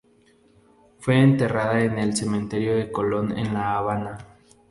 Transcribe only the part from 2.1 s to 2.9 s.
cementerio